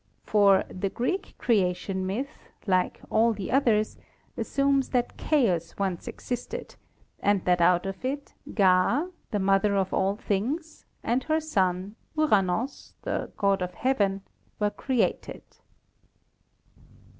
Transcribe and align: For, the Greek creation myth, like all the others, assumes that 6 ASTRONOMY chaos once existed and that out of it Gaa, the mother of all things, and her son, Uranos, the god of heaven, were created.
For, 0.23 0.63
the 0.67 0.89
Greek 0.89 1.35
creation 1.37 2.07
myth, 2.07 2.49
like 2.65 2.99
all 3.11 3.33
the 3.33 3.51
others, 3.51 3.97
assumes 4.35 4.89
that 4.89 5.11
6 5.11 5.11
ASTRONOMY 5.25 5.29
chaos 5.43 5.75
once 5.77 6.07
existed 6.07 6.75
and 7.19 7.45
that 7.45 7.61
out 7.61 7.85
of 7.85 8.03
it 8.03 8.33
Gaa, 8.51 9.09
the 9.29 9.37
mother 9.37 9.75
of 9.75 9.93
all 9.93 10.15
things, 10.15 10.87
and 11.03 11.23
her 11.25 11.39
son, 11.39 11.97
Uranos, 12.17 12.95
the 13.03 13.31
god 13.37 13.61
of 13.61 13.75
heaven, 13.75 14.23
were 14.57 14.71
created. 14.71 15.43